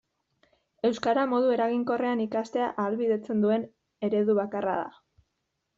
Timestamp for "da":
4.85-4.93